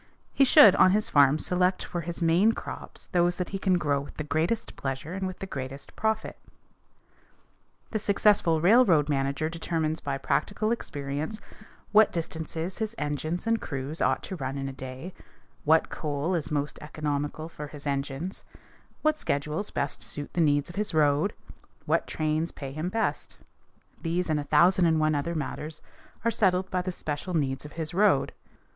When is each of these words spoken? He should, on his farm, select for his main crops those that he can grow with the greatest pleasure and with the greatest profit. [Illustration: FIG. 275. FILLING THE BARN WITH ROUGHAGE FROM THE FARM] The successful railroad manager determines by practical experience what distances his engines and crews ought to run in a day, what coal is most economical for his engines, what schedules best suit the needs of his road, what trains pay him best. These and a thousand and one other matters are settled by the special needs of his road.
He 0.33 0.45
should, 0.45 0.75
on 0.77 0.93
his 0.93 1.09
farm, 1.09 1.37
select 1.37 1.83
for 1.83 2.01
his 2.01 2.23
main 2.23 2.53
crops 2.53 3.05
those 3.11 3.35
that 3.35 3.49
he 3.49 3.59
can 3.59 3.77
grow 3.77 4.01
with 4.01 4.17
the 4.17 4.23
greatest 4.23 4.75
pleasure 4.75 5.13
and 5.13 5.27
with 5.27 5.37
the 5.37 5.45
greatest 5.45 5.95
profit. 5.95 6.39
[Illustration: 7.85 7.85
FIG. 7.85 7.85
275. 7.85 7.85
FILLING 7.85 7.85
THE 7.85 7.85
BARN 7.85 7.85
WITH 7.85 7.85
ROUGHAGE 7.85 7.85
FROM 7.85 7.85
THE 7.85 7.85
FARM] 7.85 7.91
The 7.91 7.99
successful 8.57 8.61
railroad 8.61 9.09
manager 9.09 9.49
determines 9.49 10.01
by 10.01 10.17
practical 10.17 10.71
experience 10.71 11.41
what 11.91 12.11
distances 12.11 12.77
his 12.79 12.95
engines 12.97 13.45
and 13.45 13.61
crews 13.61 14.01
ought 14.01 14.23
to 14.23 14.35
run 14.35 14.57
in 14.57 14.67
a 14.67 14.73
day, 14.73 15.13
what 15.65 15.89
coal 15.91 16.33
is 16.33 16.49
most 16.49 16.79
economical 16.81 17.47
for 17.47 17.67
his 17.67 17.85
engines, 17.85 18.43
what 19.03 19.19
schedules 19.19 19.69
best 19.69 20.01
suit 20.01 20.33
the 20.33 20.41
needs 20.41 20.67
of 20.71 20.77
his 20.77 20.95
road, 20.95 21.33
what 21.85 22.07
trains 22.07 22.51
pay 22.51 22.71
him 22.71 22.89
best. 22.89 23.37
These 24.01 24.31
and 24.31 24.39
a 24.39 24.43
thousand 24.45 24.87
and 24.87 24.99
one 24.99 25.13
other 25.13 25.35
matters 25.35 25.79
are 26.25 26.31
settled 26.31 26.71
by 26.71 26.81
the 26.81 26.91
special 26.91 27.35
needs 27.35 27.65
of 27.65 27.73
his 27.73 27.93
road. 27.93 28.31